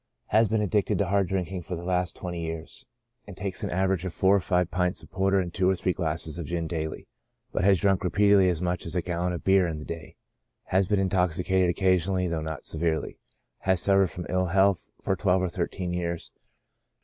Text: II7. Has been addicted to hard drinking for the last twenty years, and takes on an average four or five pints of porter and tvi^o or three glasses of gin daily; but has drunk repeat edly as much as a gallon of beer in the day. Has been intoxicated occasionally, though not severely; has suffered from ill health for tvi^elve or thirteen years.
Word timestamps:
II7. 0.01 0.23
Has 0.31 0.47
been 0.47 0.61
addicted 0.63 0.97
to 0.97 1.05
hard 1.09 1.27
drinking 1.27 1.61
for 1.61 1.75
the 1.75 1.83
last 1.83 2.15
twenty 2.15 2.41
years, 2.41 2.87
and 3.27 3.37
takes 3.37 3.63
on 3.63 3.69
an 3.69 3.75
average 3.77 4.03
four 4.07 4.35
or 4.35 4.39
five 4.39 4.71
pints 4.71 5.03
of 5.03 5.11
porter 5.11 5.39
and 5.39 5.53
tvi^o 5.53 5.67
or 5.67 5.75
three 5.75 5.93
glasses 5.93 6.39
of 6.39 6.47
gin 6.47 6.65
daily; 6.67 7.07
but 7.51 7.63
has 7.63 7.79
drunk 7.81 8.03
repeat 8.03 8.31
edly 8.33 8.49
as 8.49 8.63
much 8.63 8.87
as 8.87 8.95
a 8.95 9.03
gallon 9.03 9.31
of 9.31 9.43
beer 9.43 9.67
in 9.67 9.77
the 9.77 9.85
day. 9.85 10.15
Has 10.63 10.87
been 10.87 10.99
intoxicated 10.99 11.69
occasionally, 11.69 12.25
though 12.27 12.41
not 12.41 12.65
severely; 12.65 13.19
has 13.59 13.79
suffered 13.79 14.09
from 14.09 14.25
ill 14.27 14.47
health 14.47 14.89
for 15.03 15.15
tvi^elve 15.15 15.41
or 15.41 15.49
thirteen 15.49 15.93
years. 15.93 16.31